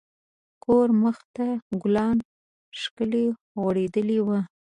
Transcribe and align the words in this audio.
د 0.03 0.03
کور 0.63 0.87
مخ 1.03 1.17
ته 1.35 1.45
ګلان 1.81 2.17
ښکلي 2.81 3.25
غوړیدلي 3.61 4.19
وو. 4.25 4.39